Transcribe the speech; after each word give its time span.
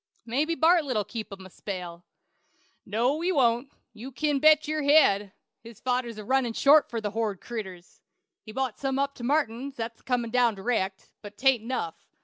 Mabbe 0.25 0.55
Bartlett'll 0.59 1.03
keep 1.05 1.31
him 1.31 1.45
a 1.45 1.49
spell." 1.51 2.03
"No, 2.87 3.21
he 3.21 3.31
won't; 3.31 3.71
you 3.93 4.11
kin 4.11 4.39
bet 4.39 4.67
your 4.67 4.81
head. 4.81 5.31
His 5.61 5.79
fodder's 5.79 6.17
a 6.17 6.23
runnin' 6.25 6.53
short 6.53 6.89
for 6.89 6.99
the 6.99 7.11
hornid 7.11 7.39
critters. 7.39 8.01
He's 8.41 8.55
bought 8.55 8.79
some 8.79 8.97
up 8.97 9.13
to 9.13 9.23
Martin's, 9.23 9.75
that's 9.75 10.01
a 10.01 10.03
comin' 10.03 10.31
down 10.31 10.55
dyrect; 10.55 11.11
but 11.21 11.37
'tain't 11.37 11.61
enough. 11.61 12.07